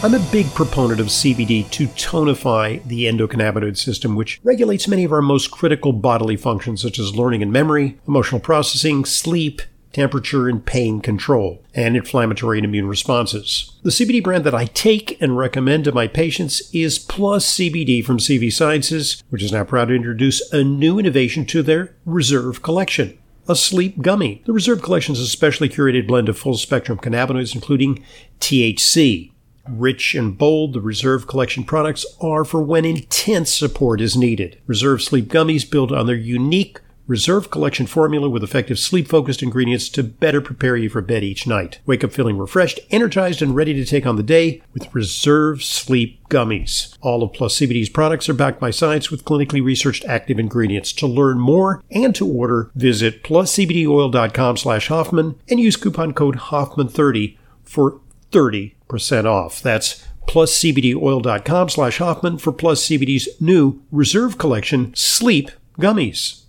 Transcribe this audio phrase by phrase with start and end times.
[0.00, 5.12] I'm a big proponent of CBD to tonify the endocannabinoid system, which regulates many of
[5.12, 9.60] our most critical bodily functions, such as learning and memory, emotional processing, sleep,
[9.92, 13.72] temperature and pain control, and inflammatory and immune responses.
[13.82, 18.18] The CBD brand that I take and recommend to my patients is Plus CBD from
[18.18, 23.18] CV Sciences, which is now proud to introduce a new innovation to their Reserve collection.
[23.48, 24.42] A sleep gummy.
[24.46, 28.04] The Reserve collection is a specially curated blend of full spectrum cannabinoids, including
[28.38, 29.32] THC,
[29.68, 34.60] Rich and bold, the Reserve Collection products are for when intense support is needed.
[34.66, 39.88] Reserve Sleep Gummies build on their unique Reserve Collection formula with effective sleep focused ingredients
[39.88, 41.78] to better prepare you for bed each night.
[41.86, 46.20] Wake up feeling refreshed, energized, and ready to take on the day with Reserve Sleep
[46.28, 46.98] Gummies.
[47.00, 50.92] All of Plus CBD's products are backed by science with clinically researched active ingredients.
[50.92, 57.38] To learn more and to order, visit pluscbdoil.com slash Hoffman and use coupon code Hoffman30
[57.62, 59.62] for 30% off.
[59.62, 66.44] That's pluscbdoil.com slash Hoffman for Plus CBD's new Reserve Collection Sleep Gummies.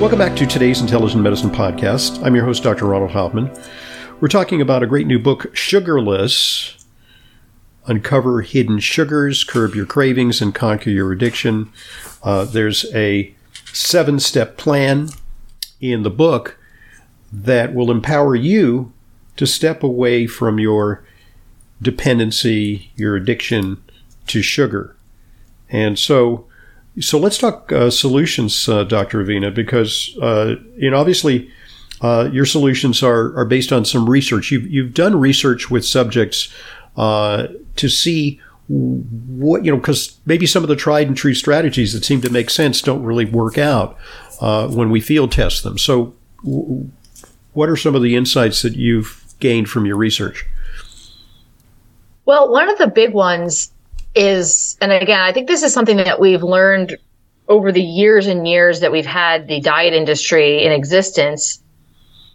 [0.00, 2.22] Welcome back to today's Intelligent Medicine Podcast.
[2.22, 2.84] I'm your host, Dr.
[2.86, 3.50] Ronald Hoffman.
[4.20, 6.84] We're talking about a great new book, Sugarless
[7.86, 11.72] Uncover Hidden Sugars, Curb Your Cravings, and Conquer Your Addiction.
[12.22, 13.34] Uh, there's a
[13.72, 15.08] seven step plan
[15.80, 16.58] in the book
[17.32, 18.92] that will empower you
[19.36, 21.04] to step away from your
[21.82, 23.82] dependency, your addiction
[24.28, 24.96] to sugar.
[25.68, 26.46] And so,
[27.00, 29.24] so let's talk uh, solutions, uh, Dr.
[29.24, 31.50] Avena, because uh, you know obviously
[32.00, 34.50] uh, your solutions are are based on some research.
[34.50, 36.52] You've you've done research with subjects
[36.96, 41.92] uh, to see what you know because maybe some of the tried and true strategies
[41.92, 43.98] that seem to make sense don't really work out
[44.40, 45.76] uh, when we field test them.
[45.78, 46.90] So, w-
[47.52, 50.46] what are some of the insights that you've gained from your research?
[52.24, 53.70] Well, one of the big ones
[54.14, 56.96] is, and again, I think this is something that we've learned
[57.48, 61.62] over the years and years that we've had the diet industry in existence,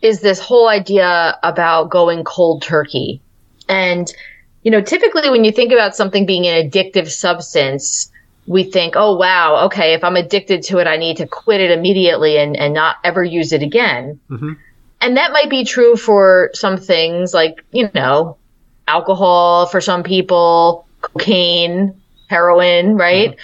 [0.01, 3.21] is this whole idea about going cold turkey.
[3.67, 4.13] And,
[4.63, 8.11] you know, typically when you think about something being an addictive substance,
[8.47, 11.71] we think, oh, wow, okay, if I'm addicted to it, I need to quit it
[11.71, 14.19] immediately and, and not ever use it again.
[14.29, 14.53] Mm-hmm.
[15.01, 18.37] And that might be true for some things like, you know,
[18.87, 23.31] alcohol for some people, cocaine, heroin, right?
[23.31, 23.39] Mm-hmm.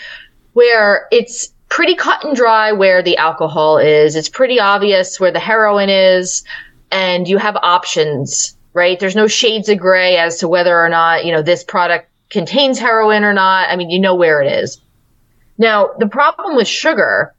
[0.54, 4.16] Where it's pretty cut and dry where the alcohol is.
[4.16, 6.44] It's pretty obvious where the heroin is,
[6.92, 9.00] and you have options, right?
[9.00, 12.78] There's no shades of gray as to whether or not, you know, this product contains
[12.78, 13.70] heroin or not.
[13.70, 14.82] I mean, you know where it is.
[15.58, 17.34] Now, the problem with sugar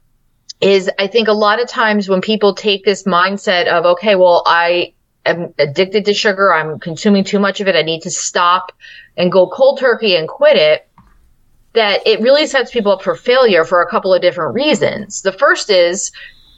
[0.59, 4.41] is I think a lot of times when people take this mindset of, okay, well,
[4.47, 4.93] I
[5.27, 8.71] am addicted to sugar, I'm consuming too much of it, I need to stop
[9.15, 10.89] and go cold turkey and quit it,
[11.73, 15.21] that it really sets people up for failure for a couple of different reasons.
[15.21, 16.11] The first is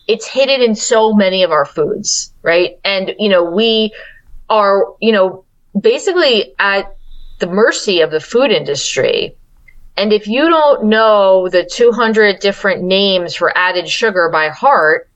[0.07, 2.79] it's hidden in so many of our foods, right?
[2.85, 3.91] And, you know, we
[4.49, 5.45] are, you know,
[5.79, 6.95] basically at
[7.39, 9.35] the mercy of the food industry
[9.99, 15.09] and if you don't know the 200 different names for added sugar by heart,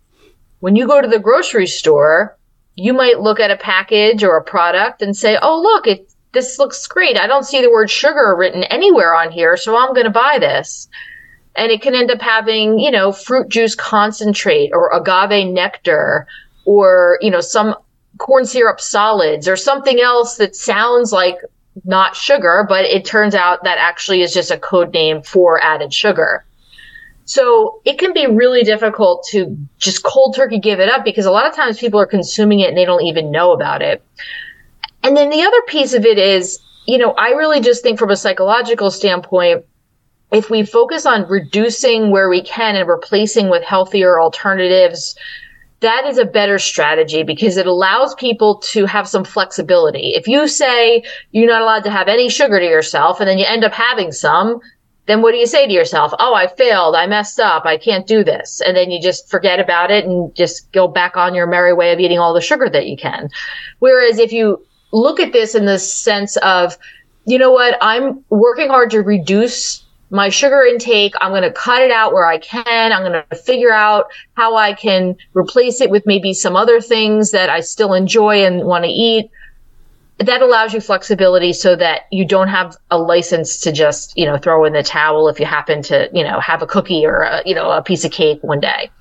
[0.60, 2.38] when you go to the grocery store,
[2.76, 6.60] you might look at a package or a product and say, "Oh, look, it this
[6.60, 7.18] looks great.
[7.18, 10.38] I don't see the word sugar written anywhere on here, so I'm going to buy
[10.38, 10.90] this."
[11.56, 16.28] And it can end up having, you know, fruit juice concentrate or agave nectar
[16.66, 17.76] or, you know, some
[18.18, 21.38] corn syrup solids or something else that sounds like
[21.86, 25.94] not sugar, but it turns out that actually is just a code name for added
[25.94, 26.46] sugar.
[27.26, 31.32] So it can be really difficult to just cold turkey give it up because a
[31.32, 34.04] lot of times people are consuming it and they don't even know about it.
[35.04, 38.12] And then the other piece of it is, you know, I really just think from
[38.12, 39.66] a psychological standpoint,
[40.32, 45.16] if we focus on reducing where we can and replacing with healthier alternatives,
[45.84, 50.14] that is a better strategy because it allows people to have some flexibility.
[50.16, 53.46] If you say you're not allowed to have any sugar to yourself and then you
[53.46, 54.62] end up having some,
[55.08, 56.14] then what do you say to yourself?
[56.20, 56.96] Oh, I failed.
[56.96, 57.66] I messed up.
[57.66, 58.62] I can't do this.
[58.66, 61.92] And then you just forget about it and just go back on your merry way
[61.92, 63.30] of eating all the sugar that you can.
[63.80, 66.78] Whereas if you look at this in the sense of,
[67.26, 67.78] you know what?
[67.82, 69.83] I'm working hard to reduce
[70.14, 71.16] my sugar intake.
[71.20, 72.66] I'm going to cut it out where I can.
[72.94, 74.06] I'm going to figure out
[74.36, 78.64] how I can replace it with maybe some other things that I still enjoy and
[78.64, 79.32] want to eat.
[80.20, 84.38] That allows you flexibility so that you don't have a license to just, you know,
[84.38, 87.42] throw in the towel if you happen to, you know, have a cookie or a,
[87.44, 88.92] you know, a piece of cake one day.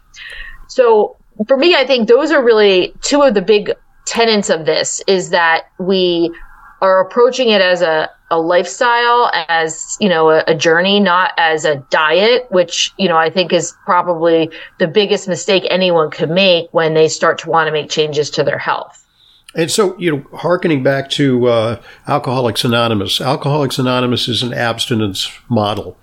[0.69, 1.17] So
[1.47, 3.71] for me, I think those are really two of the big
[4.07, 6.35] tenets of this is that we
[6.83, 11.65] are approaching it as a, a lifestyle, as, you know, a, a, journey, not as
[11.65, 16.69] a diet, which, you know, I think is probably the biggest mistake anyone could make
[16.73, 19.07] when they start to want to make changes to their health.
[19.55, 25.31] And so, you know, harkening back to uh, Alcoholics Anonymous, Alcoholics Anonymous is an abstinence
[25.49, 25.97] model,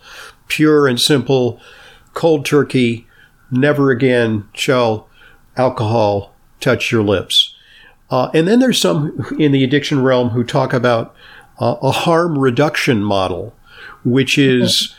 [0.47, 1.59] pure and simple,
[2.13, 3.05] cold turkey,
[3.51, 5.09] never again shall
[5.57, 7.53] alcohol touch your lips.
[8.11, 11.15] Uh, and then there's some in the addiction realm who talk about
[11.59, 13.55] uh, a harm reduction model,
[14.03, 14.95] which is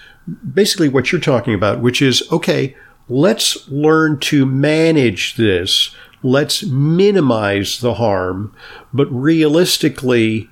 [0.55, 2.77] basically what you're talking about, which is okay,
[3.09, 5.95] let's learn to manage this.
[6.23, 8.55] Let's minimize the harm,
[8.93, 10.51] but realistically,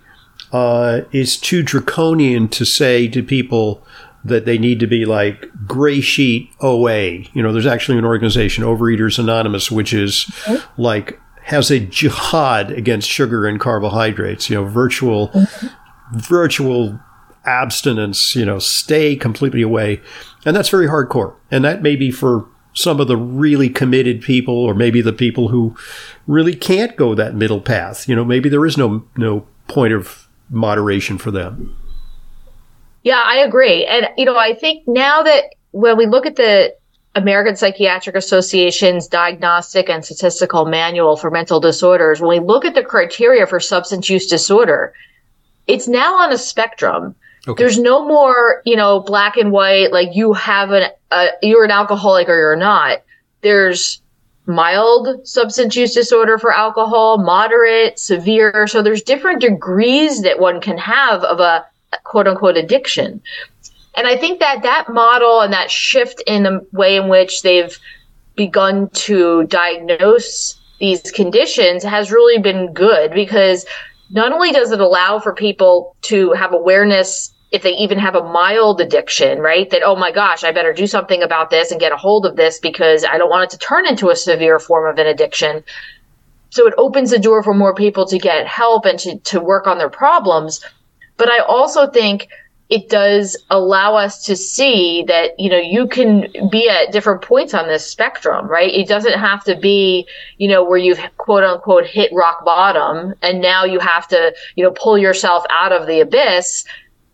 [0.50, 3.86] uh, it's too draconian to say to people
[4.24, 7.24] that they need to be like gray sheet OA.
[7.32, 10.30] You know, there's actually an organization, Overeaters Anonymous, which is
[10.76, 15.32] like has a jihad against sugar and carbohydrates, you know, virtual,
[16.12, 17.00] virtual
[17.46, 19.98] abstinence, you know, stay completely away.
[20.44, 21.34] And that's very hardcore.
[21.50, 25.48] And that may be for some of the really committed people, or maybe the people
[25.48, 25.74] who
[26.26, 28.06] really can't go that middle path.
[28.06, 31.74] You know, maybe there is no, no point of moderation for them.
[33.04, 33.86] Yeah, I agree.
[33.86, 36.74] And, you know, I think now that when we look at the
[37.14, 42.82] American Psychiatric Association's Diagnostic and Statistical Manual for Mental Disorders, when we look at the
[42.82, 44.92] criteria for substance use disorder,
[45.66, 47.14] it's now on a spectrum.
[47.46, 47.62] Okay.
[47.62, 51.70] There's no more, you know, black and white, like you have an, uh, you're an
[51.70, 53.02] alcoholic or you're not.
[53.40, 54.02] There's
[54.46, 58.66] mild substance use disorder for alcohol, moderate, severe.
[58.66, 61.66] So there's different degrees that one can have of a
[62.04, 63.20] quote unquote addiction.
[63.98, 67.76] And I think that that model and that shift in the way in which they've
[68.36, 73.66] begun to diagnose these conditions has really been good because
[74.10, 78.22] not only does it allow for people to have awareness if they even have a
[78.22, 79.68] mild addiction, right?
[79.70, 82.36] That, oh my gosh, I better do something about this and get a hold of
[82.36, 85.64] this because I don't want it to turn into a severe form of an addiction.
[86.50, 89.66] So it opens the door for more people to get help and to, to work
[89.66, 90.64] on their problems.
[91.16, 92.28] But I also think
[92.68, 97.54] it does allow us to see that you know you can be at different points
[97.54, 98.72] on this spectrum right?
[98.72, 100.06] It doesn't have to be
[100.36, 104.64] you know where you've quote unquote hit rock bottom and now you have to you
[104.64, 106.64] know pull yourself out of the abyss.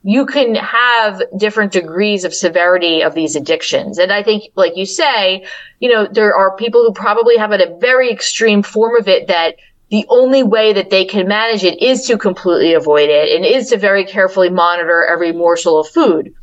[0.07, 3.99] You can have different degrees of severity of these addictions.
[3.99, 5.47] And i think like you say
[5.79, 9.57] you know there are people who probably have a very extreme form of it that
[9.95, 13.69] the only way that they can manage it is to completely avoid it and is
[13.69, 16.35] to very carefully monitor every morsel of food.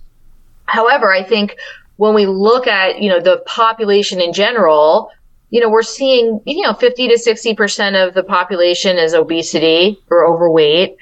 [0.67, 1.57] However, I think
[1.97, 5.11] when we look at, you know, the population in general,
[5.49, 10.25] you know, we're seeing, you know, 50 to 60% of the population is obesity or
[10.25, 10.95] overweight.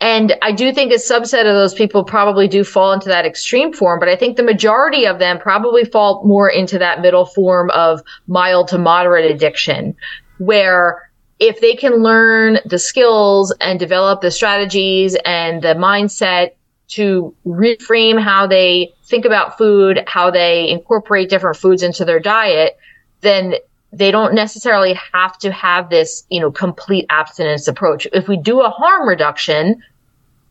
[0.00, 3.70] And I do think a subset of those people probably do fall into that extreme
[3.70, 7.68] form, but I think the majority of them probably fall more into that middle form
[7.68, 9.94] of mild to moderate addiction,
[10.38, 11.11] where
[11.42, 16.52] if they can learn the skills and develop the strategies and the mindset
[16.86, 22.78] to reframe how they think about food, how they incorporate different foods into their diet,
[23.22, 23.54] then
[23.92, 28.06] they don't necessarily have to have this, you know, complete abstinence approach.
[28.12, 29.82] If we do a harm reduction,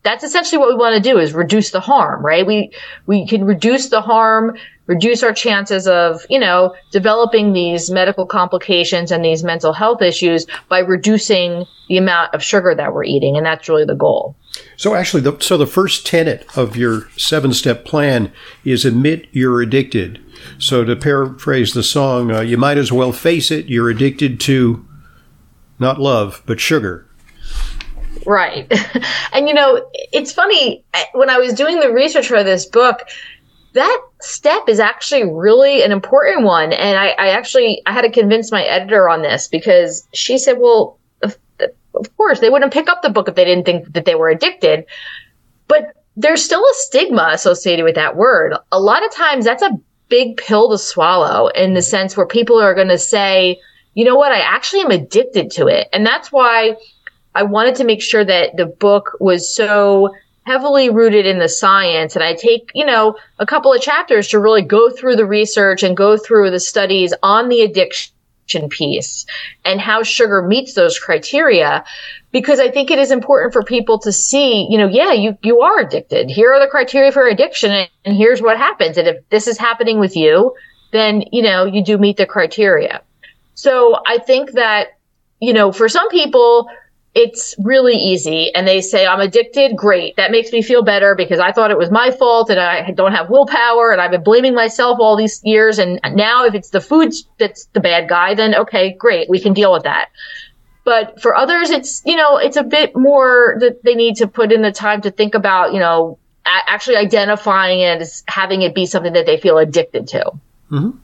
[0.03, 2.45] that's essentially what we want to do is reduce the harm, right?
[2.45, 2.71] We,
[3.05, 4.57] we can reduce the harm,
[4.91, 10.45] reduce our chances of, you know, developing these medical complications and these mental health issues
[10.67, 13.37] by reducing the amount of sugar that we're eating.
[13.37, 14.35] And that's really the goal.
[14.75, 18.33] So actually, the, so the first tenet of your seven step plan
[18.65, 20.19] is admit you're addicted.
[20.59, 23.67] So to paraphrase the song, uh, you might as well face it.
[23.67, 24.85] You're addicted to
[25.79, 27.07] not love, but sugar.
[28.25, 28.69] Right.
[29.31, 30.83] and you know, it's funny
[31.13, 33.03] when I was doing the research for this book,
[33.73, 36.73] that step is actually really an important one.
[36.73, 40.57] And I, I actually, I had to convince my editor on this because she said,
[40.59, 41.37] well, of,
[41.93, 44.29] of course they wouldn't pick up the book if they didn't think that they were
[44.29, 44.85] addicted.
[45.67, 48.55] But there's still a stigma associated with that word.
[48.71, 52.59] A lot of times that's a big pill to swallow in the sense where people
[52.59, 53.59] are going to say,
[53.93, 55.87] you know what, I actually am addicted to it.
[55.93, 56.75] And that's why
[57.33, 60.13] I wanted to make sure that the book was so
[60.43, 64.39] heavily rooted in the science and I take, you know, a couple of chapters to
[64.39, 68.11] really go through the research and go through the studies on the addiction
[68.69, 69.25] piece
[69.63, 71.85] and how sugar meets those criteria
[72.31, 75.61] because I think it is important for people to see, you know, yeah, you you
[75.61, 76.29] are addicted.
[76.29, 78.97] Here are the criteria for addiction and here's what happens.
[78.97, 80.55] And if this is happening with you,
[80.91, 83.01] then, you know, you do meet the criteria.
[83.53, 84.97] So I think that
[85.41, 86.69] you know, for some people,
[87.13, 88.53] it's really easy.
[88.55, 89.75] And they say i'm addicted.
[89.75, 90.15] Great.
[90.15, 93.13] That makes me feel better because i thought it was my fault and i don't
[93.13, 95.79] have willpower and i've been blaming myself all these years.
[95.79, 99.29] And now if it's the food that's the bad guy then okay great.
[99.29, 100.09] We can deal with that.
[100.83, 104.51] But for others it's you know it's a bit more that they need to put
[104.51, 108.85] in the time to think about you know actually identifying it as having it be
[108.85, 110.31] something that they feel addicted to.
[110.71, 110.97] Mm-hmm.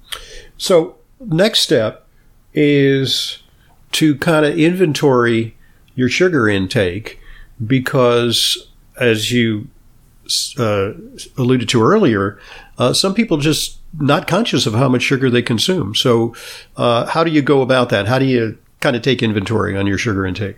[0.56, 2.08] so next step
[2.54, 3.44] is
[3.92, 5.57] to kind of inventory
[5.98, 7.20] your sugar intake
[7.66, 9.68] because, as you
[10.58, 10.94] uh,
[11.38, 12.40] alluded to earlier,
[12.78, 15.96] uh, some people just not conscious of how much sugar they consume.
[15.96, 16.36] So,
[16.78, 18.08] uh, how do you go about that?
[18.08, 20.58] How do you kind of take inventory on your sugar intake?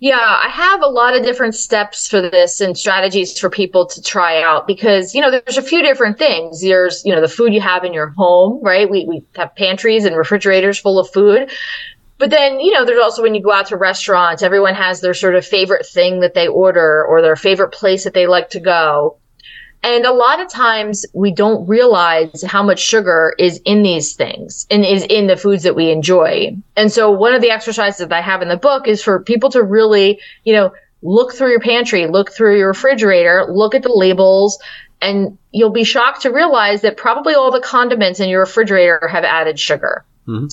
[0.00, 4.02] Yeah, I have a lot of different steps for this and strategies for people to
[4.02, 6.60] try out because, you know, there's a few different things.
[6.60, 8.90] There's, you know, the food you have in your home, right?
[8.90, 11.50] We, we have pantries and refrigerators full of food.
[12.18, 15.14] But then, you know, there's also when you go out to restaurants, everyone has their
[15.14, 18.60] sort of favorite thing that they order or their favorite place that they like to
[18.60, 19.18] go.
[19.82, 24.66] And a lot of times we don't realize how much sugar is in these things
[24.70, 26.56] and is in the foods that we enjoy.
[26.74, 29.50] And so one of the exercises that I have in the book is for people
[29.50, 33.92] to really, you know, look through your pantry, look through your refrigerator, look at the
[33.92, 34.58] labels,
[35.02, 39.24] and you'll be shocked to realize that probably all the condiments in your refrigerator have
[39.24, 40.02] added sugar.
[40.26, 40.46] Mm-hmm.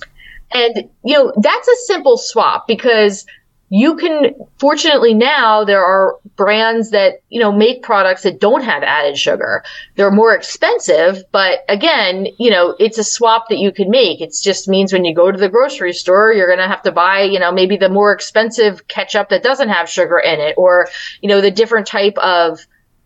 [0.53, 3.25] And, you know, that's a simple swap because
[3.73, 8.83] you can, fortunately now there are brands that, you know, make products that don't have
[8.83, 9.63] added sugar.
[9.95, 14.19] They're more expensive, but again, you know, it's a swap that you can make.
[14.19, 16.91] It just means when you go to the grocery store, you're going to have to
[16.91, 20.89] buy, you know, maybe the more expensive ketchup that doesn't have sugar in it or,
[21.21, 22.59] you know, the different type of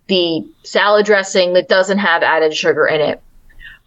[0.08, 3.22] the salad dressing that doesn't have added sugar in it.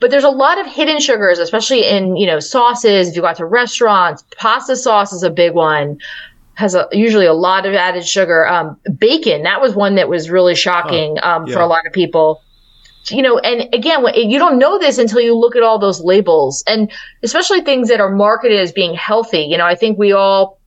[0.00, 3.08] But there's a lot of hidden sugars, especially in, you know, sauces.
[3.08, 5.98] If you go out to restaurants, pasta sauce is a big one.
[6.54, 8.46] Has a, usually a lot of added sugar.
[8.46, 11.54] Um, bacon, that was one that was really shocking um, yeah.
[11.54, 12.42] for a lot of people
[13.10, 16.62] you know, and again, you don't know this until you look at all those labels
[16.66, 16.90] and
[17.22, 19.40] especially things that are marketed as being healthy.
[19.40, 20.58] You know, I think we all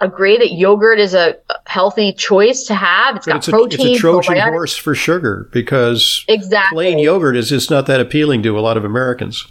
[0.00, 1.36] agree that yogurt is a
[1.72, 3.16] healthy choice to have.
[3.16, 3.80] It's got it's protein.
[3.80, 6.76] A, it's a Trojan horse for sugar because exactly.
[6.76, 9.46] plain yogurt is just not that appealing to a lot of Americans.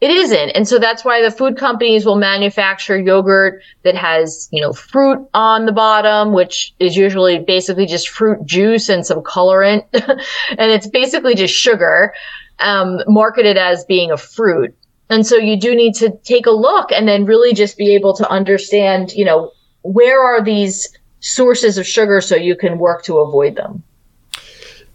[0.00, 0.50] It isn't.
[0.50, 5.26] And so that's why the food companies will manufacture yogurt that has, you know, fruit
[5.32, 9.84] on the bottom, which is usually basically just fruit juice and some colorant.
[9.94, 12.12] and it's basically just sugar,
[12.58, 14.76] um, marketed as being a fruit.
[15.08, 18.14] And so you do need to take a look and then really just be able
[18.14, 19.52] to understand, you know,
[19.84, 20.88] where are these
[21.24, 23.82] sources of sugar so you can work to avoid them.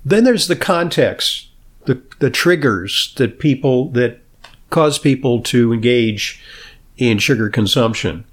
[0.06, 1.48] Then there's the context,
[1.86, 4.20] the the triggers that people that
[4.70, 6.42] cause people to engage
[6.98, 8.26] in sugar consumption.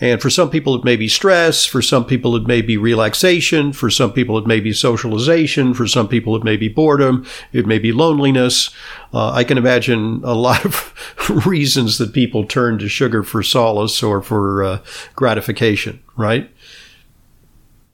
[0.00, 1.64] And for some people, it may be stress.
[1.64, 3.72] For some people, it may be relaxation.
[3.72, 5.74] For some people, it may be socialization.
[5.74, 7.24] For some people, it may be boredom.
[7.52, 8.70] It may be loneliness.
[9.12, 14.02] Uh, I can imagine a lot of reasons that people turn to sugar for solace
[14.02, 14.78] or for uh,
[15.14, 16.50] gratification, right?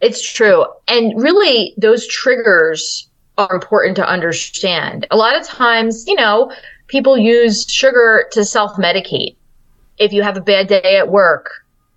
[0.01, 0.67] It's true.
[0.87, 5.07] And really, those triggers are important to understand.
[5.11, 6.53] A lot of times, you know,
[6.89, 9.37] people use sugar to self medicate.
[9.99, 11.51] If you have a bad day at work,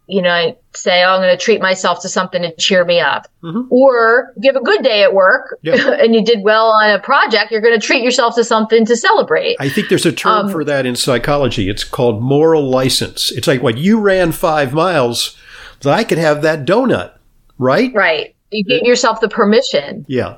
[0.07, 3.27] you know, say, oh, I'm going to treat myself to something to cheer me up.
[3.43, 3.71] Mm-hmm.
[3.71, 6.99] Or if you have a good day at work and you did well on a
[6.99, 9.55] project, you're going to treat yourself to something to celebrate.
[9.59, 11.69] I think there's a term um, for that in psychology.
[11.69, 13.31] It's called moral license.
[13.31, 15.37] It's like, what, you ran five miles,
[15.79, 17.13] so I could have that donut,
[17.61, 17.93] right?
[17.93, 18.35] Right.
[18.51, 20.05] You give yourself the permission.
[20.09, 20.37] Yeah.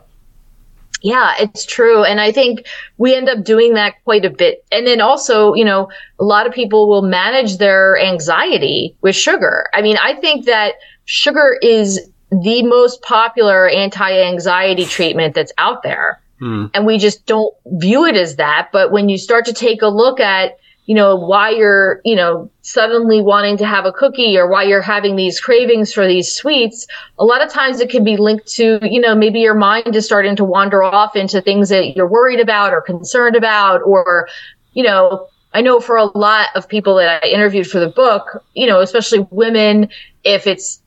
[1.02, 2.04] Yeah, it's true.
[2.04, 2.66] And I think
[2.98, 4.64] we end up doing that quite a bit.
[4.72, 5.90] And then also, you know,
[6.20, 9.66] a lot of people will manage their anxiety with sugar.
[9.74, 10.76] I mean, I think that
[11.06, 12.00] sugar is
[12.32, 16.22] the most popular anti-anxiety treatment that's out there.
[16.42, 16.72] Mm.
[16.74, 18.70] And we just don't view it as that.
[18.72, 22.50] But when you start to take a look at you know, why you're, you know,
[22.62, 26.86] suddenly wanting to have a cookie or why you're having these cravings for these sweets,
[27.18, 30.06] a lot of times it can be linked to, you know, maybe your mind is
[30.06, 34.28] starting to wander off into things that you're worried about or concerned about, or,
[34.74, 38.44] you know, I know for a lot of people that I interviewed for the book,
[38.54, 39.90] you know, especially women,
[40.26, 40.82] if it's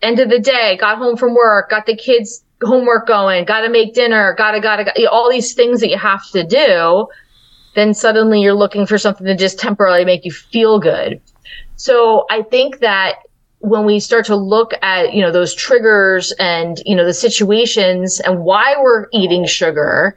[0.00, 3.68] end of the day, got home from work, got the kids homework going, got to
[3.68, 7.08] make dinner, gotta, gotta, gotta, all these things that you have to do
[7.74, 11.20] then suddenly you're looking for something to just temporarily make you feel good.
[11.76, 13.16] So I think that
[13.58, 18.20] when we start to look at, you know, those triggers and, you know, the situations
[18.20, 20.14] and why we're eating sugar,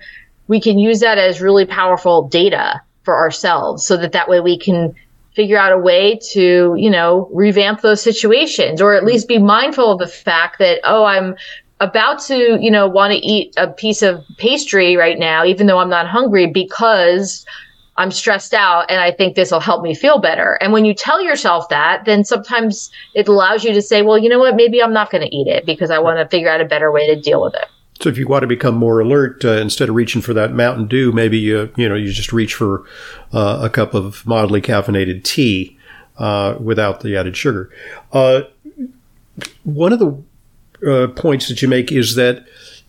[0.47, 4.59] we can use that as really powerful data for ourselves so that that way we
[4.59, 4.93] can
[5.33, 9.91] figure out a way to, you know, revamp those situations or at least be mindful
[9.91, 11.35] of the fact that, oh, I'm
[11.79, 15.79] about to, you know, want to eat a piece of pastry right now, even though
[15.79, 17.45] I'm not hungry because
[17.97, 20.57] I'm stressed out and I think this will help me feel better.
[20.61, 24.29] And when you tell yourself that, then sometimes it allows you to say, well, you
[24.29, 24.55] know what?
[24.55, 26.91] Maybe I'm not going to eat it because I want to figure out a better
[26.91, 27.65] way to deal with it.
[27.99, 30.87] So if you want to become more alert, uh, instead of reaching for that Mountain
[30.87, 32.85] Dew, maybe you you know you just reach for
[33.33, 35.75] uh, a cup of mildly caffeinated tea
[36.19, 37.71] uh, without the added sugar.
[38.13, 38.41] Uh,
[39.63, 40.23] one of the
[40.85, 42.45] uh, points that you make is that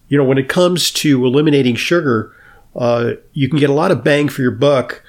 [0.09, 2.35] you know when it comes to eliminating sugar,
[2.75, 5.03] uh, you can get a lot of bang for your buck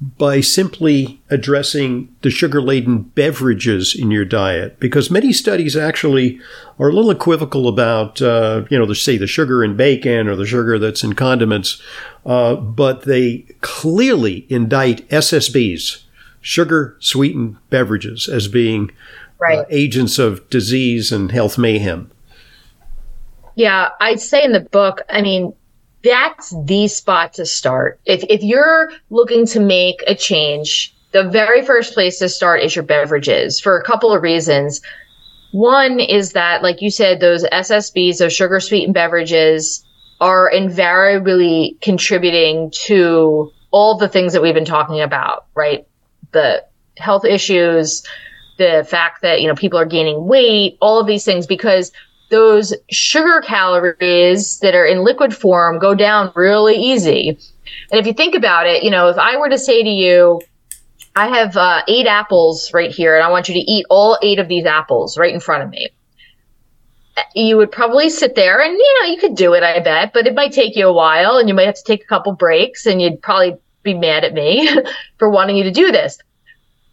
[0.00, 6.38] by simply addressing the sugar laden beverages in your diet because many studies actually
[6.78, 10.44] are a little equivocal about uh, you know say the sugar in bacon or the
[10.44, 11.80] sugar that's in condiments
[12.26, 16.02] uh, but they clearly indict ssbs
[16.42, 18.90] sugar sweetened beverages as being
[19.38, 19.60] right.
[19.60, 22.10] uh, agents of disease and health mayhem
[23.56, 25.52] yeah i'd say in the book i mean
[26.06, 28.00] that's the spot to start.
[28.04, 32.76] If, if you're looking to make a change, the very first place to start is
[32.76, 34.80] your beverages for a couple of reasons.
[35.52, 39.84] One is that, like you said, those SSBs, those sugar sweetened beverages,
[40.20, 45.86] are invariably contributing to all the things that we've been talking about, right?
[46.32, 46.64] The
[46.98, 48.06] health issues,
[48.58, 51.90] the fact that, you know, people are gaining weight, all of these things, because
[52.30, 57.38] those sugar calories that are in liquid form go down really easy.
[57.90, 60.40] And if you think about it, you know, if I were to say to you,
[61.14, 64.38] I have uh, eight apples right here, and I want you to eat all eight
[64.38, 65.88] of these apples right in front of me.
[67.34, 70.26] You would probably sit there and, you know, you could do it, I bet, but
[70.26, 72.84] it might take you a while and you might have to take a couple breaks
[72.84, 74.68] and you'd probably be mad at me
[75.18, 76.18] for wanting you to do this.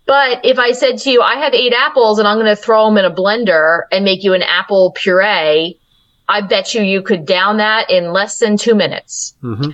[0.05, 2.85] But if I said to you, I have eight apples and I'm going to throw
[2.85, 5.79] them in a blender and make you an apple puree,
[6.27, 9.35] I bet you you could down that in less than two minutes.
[9.43, 9.71] Mm-hmm.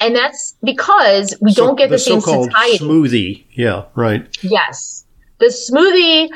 [0.00, 2.78] And that's because we so don't get the, the same satiety.
[2.78, 3.44] Smoothie.
[3.52, 4.26] Yeah, right.
[4.42, 5.04] Yes.
[5.38, 6.30] The smoothie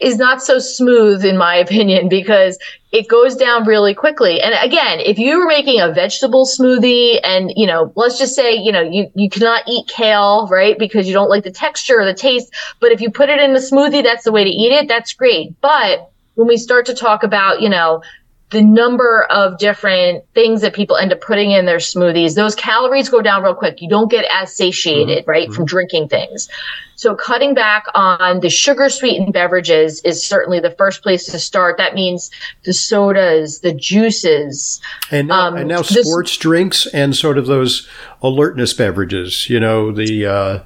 [0.00, 2.58] is not so smooth in my opinion because
[2.92, 4.40] it goes down really quickly.
[4.40, 8.54] And again, if you were making a vegetable smoothie and, you know, let's just say,
[8.54, 10.76] you know, you, you cannot eat kale, right?
[10.78, 12.52] Because you don't like the texture or the taste.
[12.80, 14.88] But if you put it in the smoothie, that's the way to eat it.
[14.88, 15.60] That's great.
[15.60, 18.02] But when we start to talk about, you know,
[18.50, 23.08] the number of different things that people end up putting in their smoothies, those calories
[23.08, 23.80] go down real quick.
[23.80, 25.30] You don't get as satiated, mm-hmm.
[25.30, 25.54] right, mm-hmm.
[25.54, 26.48] from drinking things.
[26.96, 31.78] So cutting back on the sugar sweetened beverages is certainly the first place to start.
[31.78, 32.30] That means
[32.64, 34.80] the sodas, the juices.
[35.10, 37.88] And now, um, and now sports drinks and sort of those
[38.20, 40.58] alertness beverages, you know, the, uh,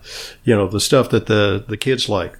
[0.42, 2.37] you know, the stuff that the, the kids like.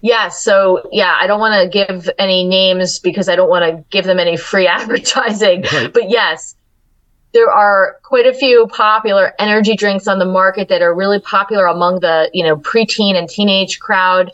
[0.00, 0.28] Yeah.
[0.28, 4.04] So yeah, I don't want to give any names because I don't want to give
[4.04, 5.64] them any free advertising.
[5.72, 5.92] Right.
[5.92, 6.54] But yes,
[7.32, 11.66] there are quite a few popular energy drinks on the market that are really popular
[11.66, 14.32] among the, you know, preteen and teenage crowd.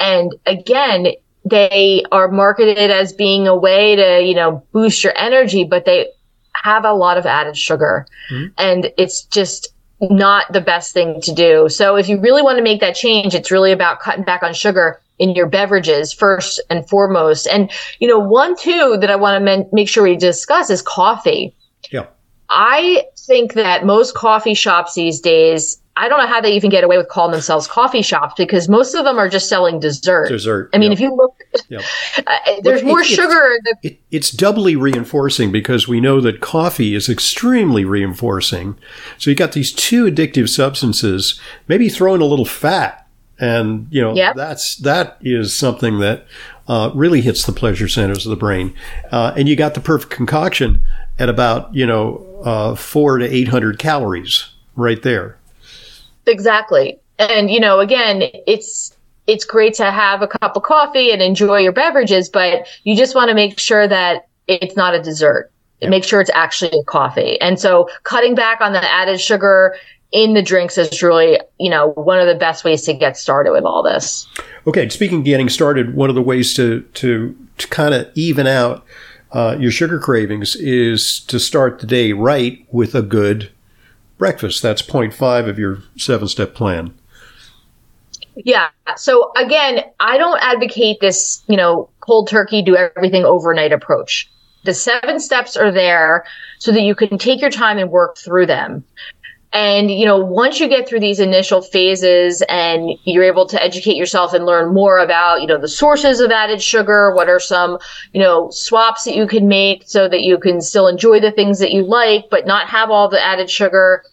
[0.00, 1.08] And again,
[1.44, 6.08] they are marketed as being a way to, you know, boost your energy, but they
[6.54, 8.06] have a lot of added sugar.
[8.30, 8.52] Mm-hmm.
[8.58, 11.68] And it's just not the best thing to do.
[11.68, 14.54] So if you really want to make that change, it's really about cutting back on
[14.54, 17.46] sugar in your beverages first and foremost.
[17.46, 20.80] And, you know, one too that I want to men- make sure we discuss is
[20.80, 21.54] coffee.
[21.90, 22.06] Yeah.
[22.48, 26.82] I think that most coffee shops these days I don't know how they even get
[26.82, 30.28] away with calling themselves coffee shops because most of them are just selling dessert.
[30.28, 30.70] Dessert.
[30.72, 31.44] I mean, if you look,
[32.26, 33.58] uh, there's more sugar.
[33.64, 38.78] The- it, it's doubly reinforcing because we know that coffee is extremely reinforcing.
[39.18, 41.38] So you got these two addictive substances.
[41.68, 43.06] Maybe throw in a little fat,
[43.38, 44.36] and you know yep.
[44.36, 46.26] that's that is something that
[46.66, 48.74] uh, really hits the pleasure centers of the brain.
[49.12, 50.82] Uh, and you got the perfect concoction
[51.18, 55.36] at about you know uh, four to eight hundred calories right there.
[56.30, 56.98] Exactly.
[57.18, 61.58] And, you know, again, it's, it's great to have a cup of coffee and enjoy
[61.58, 65.50] your beverages, but you just want to make sure that it's not a dessert.
[65.80, 65.90] Yep.
[65.90, 67.40] Make sure it's actually a coffee.
[67.40, 69.76] And so cutting back on the added sugar
[70.12, 73.52] in the drinks is really, you know, one of the best ways to get started
[73.52, 74.26] with all this.
[74.66, 78.46] Okay, speaking of getting started, one of the ways to to to kind of even
[78.46, 78.84] out
[79.32, 83.50] uh, your sugar cravings is to start the day right with a good
[84.20, 84.62] breakfast.
[84.62, 86.94] That's point five of your seven step plan.
[88.36, 88.68] Yeah.
[88.96, 94.30] So again, I don't advocate this, you know, cold turkey, do everything overnight approach.
[94.64, 96.24] The seven steps are there
[96.58, 98.84] so that you can take your time and work through them.
[99.52, 103.96] And, you know, once you get through these initial phases and you're able to educate
[103.96, 107.78] yourself and learn more about, you know, the sources of added sugar, what are some,
[108.12, 111.58] you know, swaps that you can make so that you can still enjoy the things
[111.58, 114.04] that you like, but not have all the added sugar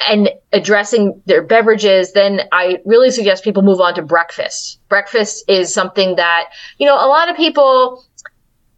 [0.00, 4.80] and addressing their beverages, then I really suggest people move on to breakfast.
[4.88, 8.04] Breakfast is something that, you know, a lot of people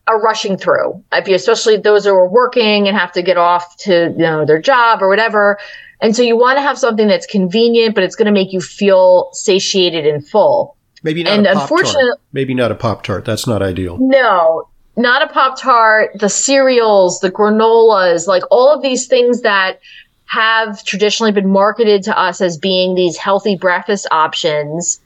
[0.06, 1.02] are rushing through.
[1.12, 4.46] If you, especially those who are working and have to get off to, you know,
[4.46, 5.58] their job or whatever.
[6.00, 8.60] And so you want to have something that's convenient, but it's going to make you
[8.60, 10.76] feel satiated and full.
[11.02, 13.24] Maybe not and a unfortunately, Maybe not a Pop Tart.
[13.24, 13.98] That's not ideal.
[14.00, 16.10] No, not a Pop Tart.
[16.18, 19.80] The cereals, the granolas, like all of these things that
[20.28, 25.00] have traditionally been marketed to us as being these healthy breakfast options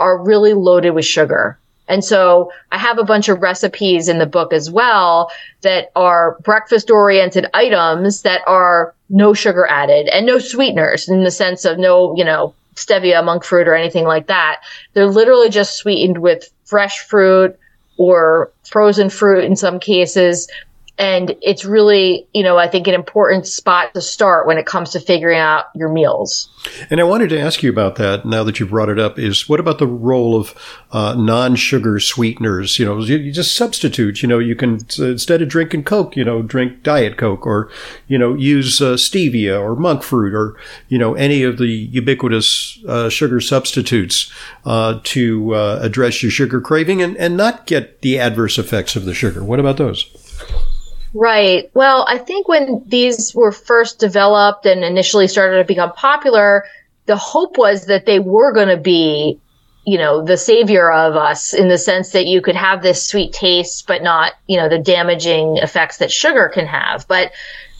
[0.00, 1.56] are really loaded with sugar.
[1.86, 6.36] And so I have a bunch of recipes in the book as well that are
[6.42, 11.78] breakfast oriented items that are no sugar added and no sweeteners in the sense of
[11.78, 14.62] no, you know, stevia, monk fruit or anything like that.
[14.94, 17.56] They're literally just sweetened with fresh fruit
[17.96, 20.48] or frozen fruit in some cases
[20.96, 24.90] and it's really, you know, I think an important spot to start when it comes
[24.90, 26.48] to figuring out your meals.
[26.88, 29.48] And I wanted to ask you about that now that you've brought it up is
[29.48, 30.54] what about the role of
[30.92, 32.78] uh, non-sugar sweeteners?
[32.78, 36.24] You know, you, you, just substitute, you know, you can, instead of drinking Coke, you
[36.24, 37.68] know, drink Diet Coke or,
[38.06, 40.56] you know, use uh, stevia or monk fruit or,
[40.88, 44.32] you know, any of the ubiquitous uh, sugar substitutes
[44.64, 49.04] uh, to uh, address your sugar craving and, and not get the adverse effects of
[49.04, 49.42] the sugar.
[49.42, 50.08] What about those?
[51.14, 51.70] Right.
[51.74, 56.64] Well, I think when these were first developed and initially started to become popular,
[57.06, 59.38] the hope was that they were going to be,
[59.86, 63.32] you know, the savior of us in the sense that you could have this sweet
[63.32, 67.06] taste, but not, you know, the damaging effects that sugar can have.
[67.06, 67.30] But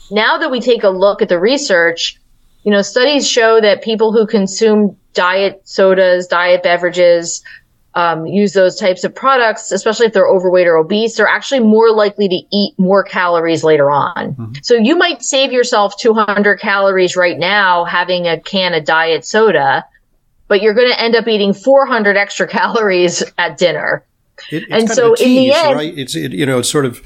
[0.09, 2.17] now that we take a look at the research,
[2.63, 7.43] you know, studies show that people who consume diet sodas, diet beverages,
[7.95, 11.91] um, use those types of products, especially if they're overweight or obese, they're actually more
[11.91, 14.33] likely to eat more calories later on.
[14.33, 14.53] Mm-hmm.
[14.61, 19.85] So you might save yourself 200 calories right now having a can of diet soda,
[20.49, 24.03] but you're going to end up eating 400 extra calories at dinner.
[24.51, 25.97] It, and so tease, in the end, right?
[25.97, 27.01] It's it, you know it's sort of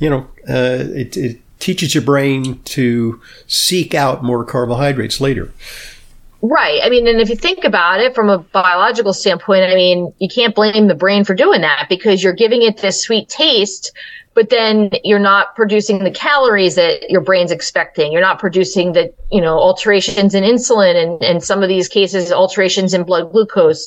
[0.00, 5.52] you know uh, it, it teaches your brain to seek out more carbohydrates later.
[6.44, 6.80] Right.
[6.82, 10.28] I mean, and if you think about it from a biological standpoint, I mean, you
[10.28, 13.92] can't blame the brain for doing that because you're giving it this sweet taste,
[14.34, 18.10] but then you're not producing the calories that your brain's expecting.
[18.10, 22.32] You're not producing the, you know, alterations in insulin and, in some of these cases,
[22.32, 23.86] alterations in blood glucose.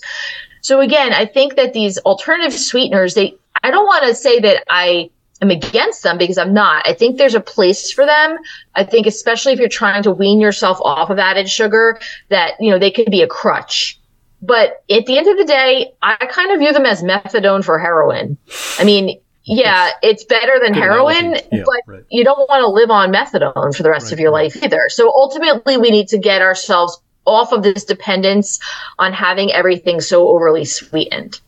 [0.61, 4.63] So again, I think that these alternative sweeteners, they, I don't want to say that
[4.69, 5.09] I
[5.45, 6.87] am against them because I'm not.
[6.87, 8.37] I think there's a place for them.
[8.73, 12.71] I think especially if you're trying to wean yourself off of added sugar that, you
[12.71, 13.99] know, they could be a crutch.
[14.41, 17.79] But at the end of the day, I kind of view them as methadone for
[17.79, 18.37] heroin.
[18.77, 22.03] I mean, yeah, it's better than heroin, yeah, but right.
[22.09, 24.53] you don't want to live on methadone for the rest right, of your right.
[24.53, 24.87] life either.
[24.89, 28.59] So ultimately, we need to get ourselves off of this dependence
[28.99, 31.39] on having everything so overly sweetened.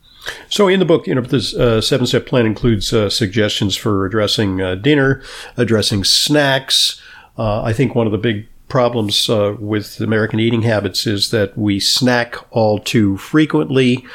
[0.50, 4.06] So, in the book, you know, this uh, seven step plan includes uh, suggestions for
[4.06, 5.22] addressing uh, dinner,
[5.56, 7.02] addressing snacks.
[7.38, 11.58] Uh, I think one of the big problems uh, with American eating habits is that
[11.58, 14.06] we snack all too frequently.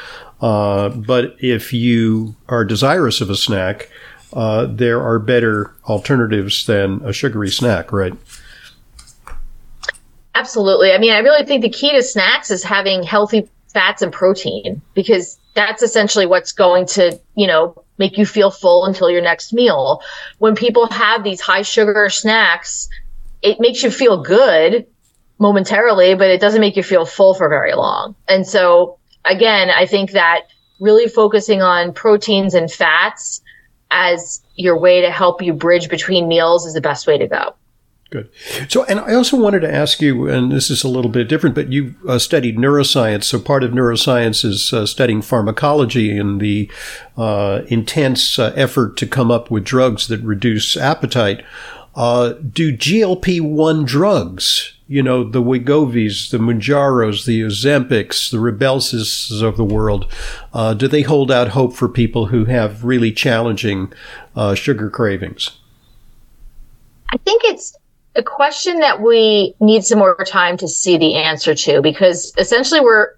[0.41, 3.89] Uh, but if you are desirous of a snack,
[4.33, 8.13] there are better alternatives than a sugary snack, right?
[10.35, 10.91] Absolutely.
[10.91, 14.81] I mean, I really think the key to snacks is having healthy fats and protein
[14.93, 19.53] because that's essentially what's going to, you know, make you feel full until your next
[19.53, 20.01] meal.
[20.39, 22.89] When people have these high sugar snacks,
[23.41, 24.87] it makes you feel good
[25.39, 28.15] momentarily, but it doesn't make you feel full for very long.
[28.27, 30.43] And so again, I think that
[30.79, 33.41] really focusing on proteins and fats
[33.91, 37.55] as your way to help you bridge between meals is the best way to go.
[38.13, 38.29] Good.
[38.69, 41.55] So, and I also wanted to ask you, and this is a little bit different,
[41.55, 43.23] but you uh, studied neuroscience.
[43.23, 46.69] So, part of neuroscience is uh, studying pharmacology and the
[47.17, 51.43] uh, intense uh, effort to come up with drugs that reduce appetite.
[51.95, 59.41] Uh, do GLP 1 drugs, you know, the Wegovy's, the Mounjaros, the Ozempics, the Rybelsus
[59.41, 60.05] of the world,
[60.53, 63.91] uh, do they hold out hope for people who have really challenging
[64.53, 65.57] sugar cravings?
[67.11, 67.75] I think it's
[68.15, 72.79] a question that we need some more time to see the answer to because essentially
[72.79, 73.15] we're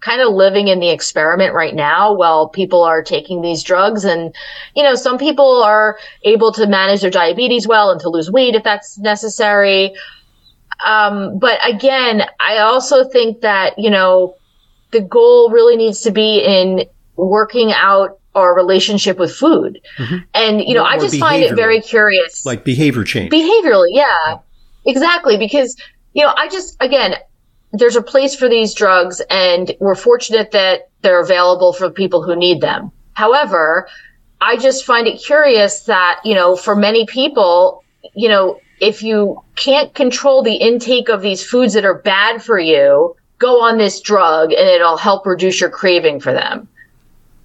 [0.00, 4.04] kind of living in the experiment right now while people are taking these drugs.
[4.04, 4.34] And
[4.76, 8.54] you know some people are able to manage their diabetes well and to lose weight
[8.54, 9.94] if that's necessary.
[10.84, 14.36] Um, but again, I also think that, you know,
[14.92, 16.84] the goal really needs to be in
[17.16, 19.80] working out our relationship with food.
[19.98, 20.16] Mm-hmm.
[20.34, 22.46] And, you know, I just find it very curious.
[22.46, 23.32] Like behavior change.
[23.32, 24.38] Behaviorally, yeah, yeah.
[24.86, 25.36] Exactly.
[25.36, 25.76] Because,
[26.14, 27.14] you know, I just, again,
[27.72, 32.34] there's a place for these drugs and we're fortunate that they're available for people who
[32.34, 32.90] need them.
[33.12, 33.88] However,
[34.40, 39.42] I just find it curious that, you know, for many people, you know, if you
[39.56, 44.00] can't control the intake of these foods that are bad for you, go on this
[44.00, 46.68] drug and it'll help reduce your craving for them.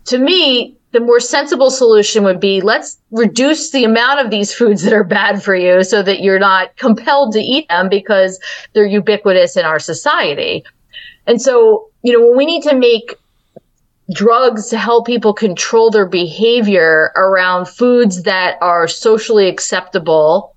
[0.05, 4.83] To me, the more sensible solution would be let's reduce the amount of these foods
[4.83, 8.39] that are bad for you so that you're not compelled to eat them because
[8.73, 10.63] they're ubiquitous in our society.
[11.25, 13.15] And so, you know, when we need to make
[14.11, 20.55] drugs to help people control their behavior around foods that are socially acceptable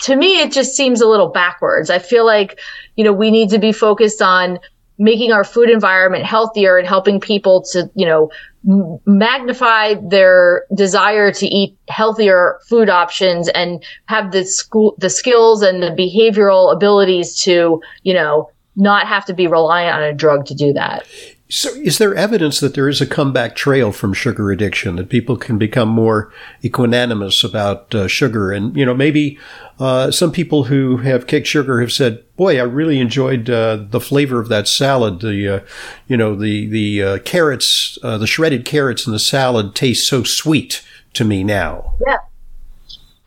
[0.00, 2.58] to me it just seems a little backwards i feel like
[2.96, 4.58] you know we need to be focused on
[4.98, 8.28] making our food environment healthier and helping people to you know
[8.64, 15.82] magnify their desire to eat healthier food options and have the school the skills and
[15.82, 20.54] the behavioral abilities to you know not have to be reliant on a drug to
[20.54, 21.06] do that
[21.54, 25.36] so, is there evidence that there is a comeback trail from sugar addiction, that people
[25.36, 26.32] can become more
[26.64, 28.50] equanimous about uh, sugar?
[28.50, 29.38] And, you know, maybe
[29.78, 34.00] uh, some people who have kicked sugar have said, boy, I really enjoyed uh, the
[34.00, 35.20] flavor of that salad.
[35.20, 35.60] The, uh,
[36.08, 40.24] you know, the, the uh, carrots, uh, the shredded carrots in the salad taste so
[40.24, 41.94] sweet to me now.
[42.04, 42.16] Yeah.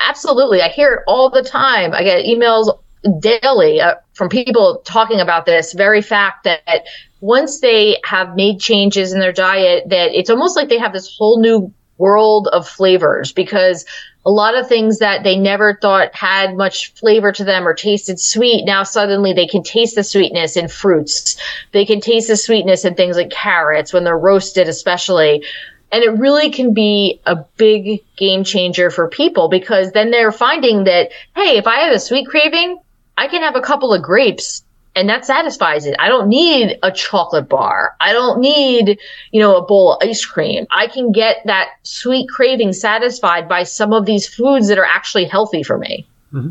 [0.01, 0.61] Absolutely.
[0.61, 1.93] I hear it all the time.
[1.93, 2.77] I get emails
[3.21, 3.79] daily
[4.17, 6.87] from people talking about this very fact that
[7.21, 11.15] once they have made changes in their diet that it's almost like they have this
[11.15, 13.85] whole new world of flavors because
[14.25, 18.19] a lot of things that they never thought had much flavor to them or tasted
[18.19, 21.37] sweet now suddenly they can taste the sweetness in fruits.
[21.71, 25.45] They can taste the sweetness in things like carrots when they're roasted especially.
[25.91, 30.83] And it really can be a big game changer for people because then they're finding
[30.85, 32.79] that hey if i have a sweet craving
[33.17, 34.63] I can have a couple of grapes
[34.97, 35.95] and that satisfies it.
[35.99, 37.95] I don't need a chocolate bar.
[37.99, 38.97] I don't need,
[39.31, 40.65] you know, a bowl of ice cream.
[40.71, 45.25] I can get that sweet craving satisfied by some of these foods that are actually
[45.25, 46.07] healthy for me.
[46.33, 46.49] Mm-hmm.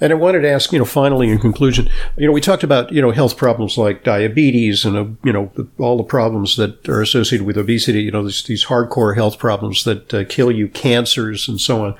[0.00, 2.92] And I wanted to ask, you know, finally in conclusion, you know, we talked about,
[2.92, 6.88] you know, health problems like diabetes and, uh, you know, the, all the problems that
[6.88, 10.68] are associated with obesity, you know, these, these hardcore health problems that uh, kill you,
[10.68, 11.94] cancers and so on.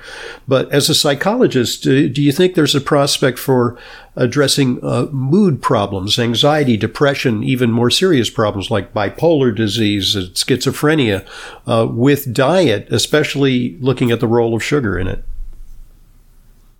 [0.47, 3.77] But as a psychologist, do, do you think there's a prospect for
[4.15, 11.27] addressing uh, mood problems, anxiety, depression, even more serious problems like bipolar disease, schizophrenia,
[11.67, 15.23] uh, with diet, especially looking at the role of sugar in it?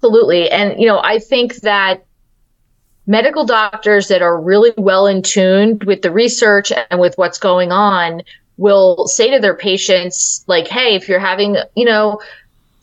[0.05, 0.51] Absolutely.
[0.51, 2.05] And, you know, I think that
[3.07, 7.71] medical doctors that are really well in tune with the research and with what's going
[7.71, 8.21] on
[8.57, 12.21] will say to their patients, like, hey, if you're having, you know,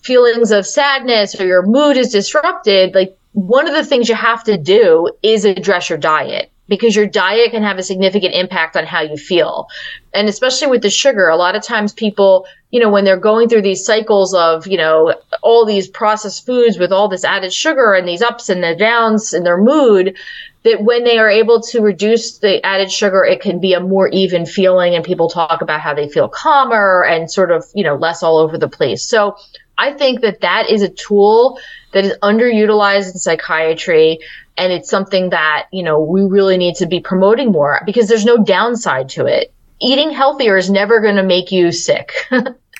[0.02, 4.44] feelings of sadness or your mood is disrupted, like, one of the things you have
[4.44, 8.86] to do is address your diet because your diet can have a significant impact on
[8.86, 9.68] how you feel.
[10.14, 13.50] And especially with the sugar, a lot of times people, you know, when they're going
[13.50, 17.92] through these cycles of, you know, all these processed foods with all this added sugar
[17.92, 20.16] and these ups and the downs in their mood,
[20.62, 24.08] that when they are able to reduce the added sugar, it can be a more
[24.08, 27.96] even feeling and people talk about how they feel calmer and sort of, you know,
[27.96, 29.02] less all over the place.
[29.06, 29.36] So
[29.76, 31.58] I think that that is a tool
[31.92, 34.20] that is underutilized in psychiatry
[34.56, 38.24] and it's something that you know we really need to be promoting more because there's
[38.24, 39.52] no downside to it.
[39.80, 42.12] Eating healthier is never going to make you sick.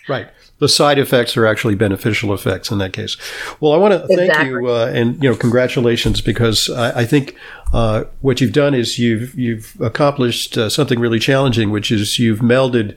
[0.09, 0.29] Right.
[0.59, 3.17] The side effects are actually beneficial effects in that case.
[3.61, 7.37] Well, I want to thank you uh, and you know congratulations because I, I think
[7.73, 12.41] uh, what you've done is you've you've accomplished uh, something really challenging, which is you've
[12.41, 12.97] melded,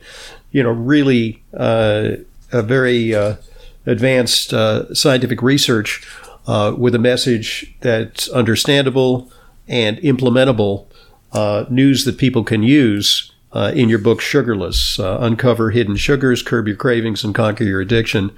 [0.52, 2.12] you know, really uh,
[2.52, 3.36] a very uh,
[3.86, 6.06] advanced uh, scientific research
[6.48, 9.32] uh, with a message that's understandable
[9.68, 10.86] and implementable
[11.32, 16.42] uh, news that people can use uh, in your book Sugarless uh, Uncover Hidden Sugars,
[16.42, 18.36] Curb Your Cravings, and Conquer Your Addiction.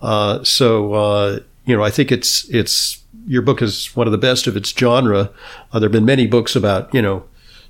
[0.00, 4.46] Uh, so, you know, I think it's, it's, your book is one of the best
[4.46, 5.30] of its genre.
[5.72, 7.24] there have been many books about, you know,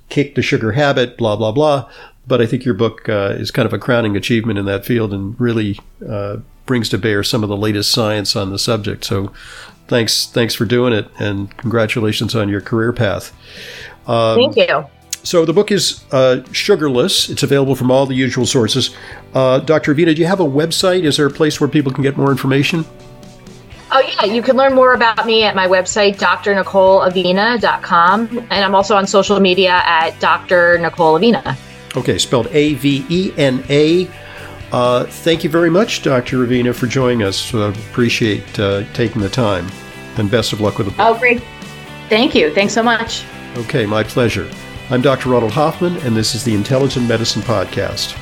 [0.09, 1.89] kick the sugar habit, blah, blah, blah.
[2.27, 5.39] But I think your book is kind of a crowning achievement in that field and
[5.39, 5.79] really
[6.69, 9.03] brings to bear some of the latest science on the subject.
[9.03, 9.33] So
[9.89, 13.33] thanks, thanks for doing it, and congratulations on your career path.
[14.07, 14.85] Um, Thank you.
[15.23, 17.29] So the book is uh, sugarless.
[17.29, 18.95] It's available from all the usual sources.
[19.33, 19.93] Uh, Dr.
[19.93, 21.03] Avena, do you have a website?
[21.03, 22.85] Is there a place where people can get more information?
[23.91, 24.23] Oh, yeah.
[24.25, 28.37] You can learn more about me at my website, drnicoleavena.com.
[28.37, 30.77] And I'm also on social media at Dr.
[30.77, 31.57] Nicole Avena.
[31.97, 34.09] Okay, spelled A V E N A.
[34.71, 36.45] Uh, thank you very much, Dr.
[36.45, 37.53] Avena, for joining us.
[37.53, 39.67] Uh, appreciate uh, taking the time.
[40.17, 40.99] And best of luck with the book.
[40.99, 41.41] Oh, great.
[42.09, 42.53] Thank you.
[42.53, 43.23] Thanks so much.
[43.55, 44.49] Okay, my pleasure.
[44.89, 45.29] I'm Dr.
[45.29, 48.17] Ronald Hoffman, and this is the Intelligent Medicine Podcast.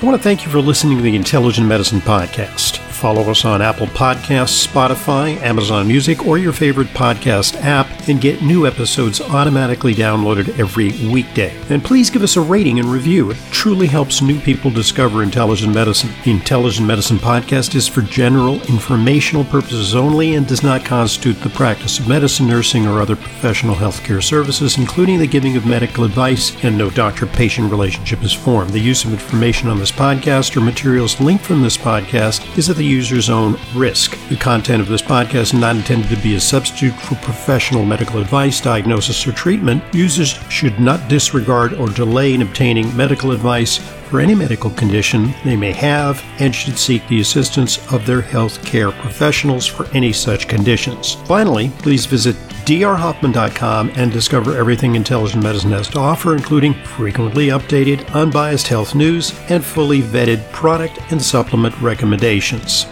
[0.00, 2.77] I want to thank you for listening to the Intelligent Medicine Podcast.
[2.98, 8.42] Follow us on Apple Podcasts, Spotify, Amazon Music, or your favorite podcast app and get
[8.42, 11.56] new episodes automatically downloaded every weekday.
[11.70, 13.30] And please give us a rating and review.
[13.30, 16.10] It truly helps new people discover intelligent medicine.
[16.24, 21.50] The Intelligent Medicine Podcast is for general informational purposes only and does not constitute the
[21.50, 26.52] practice of medicine, nursing, or other professional healthcare services, including the giving of medical advice,
[26.64, 28.70] and no doctor patient relationship is formed.
[28.70, 32.74] The use of information on this podcast or materials linked from this podcast is at
[32.74, 34.18] the user's own risk.
[34.28, 38.20] The content of this podcast is not intended to be a substitute for professional medical
[38.20, 39.82] advice, diagnosis, or treatment.
[39.94, 45.56] Users should not disregard or delay in obtaining medical advice for any medical condition they
[45.56, 50.48] may have and should seek the assistance of their health care professionals for any such
[50.48, 51.14] conditions.
[51.26, 52.36] Finally, please visit
[52.68, 59.32] drhoffman.com and discover everything intelligent medicine has to offer, including frequently updated, unbiased health news
[59.48, 62.84] and fully vetted product and supplement recommendations.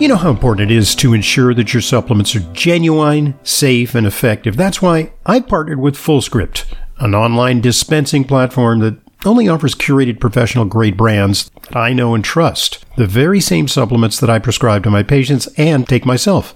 [0.00, 4.06] You know how important it is to ensure that your supplements are genuine, safe, and
[4.08, 4.56] effective.
[4.56, 6.64] That's why I partnered with FullScript,
[6.98, 12.24] an online dispensing platform that only offers curated professional grade brands that I know and
[12.24, 12.84] trust.
[12.96, 16.55] The very same supplements that I prescribe to my patients and take myself.